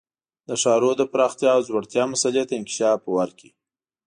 د 0.47 0.49
ښارونو 0.61 0.93
د 0.97 1.01
پراختیا 1.11 1.49
او 1.55 1.61
ځوړتیا 1.67 2.03
مسئلې 2.13 2.43
ته 2.49 2.53
انکشاف 2.59 2.99
ورکړي. 3.17 3.49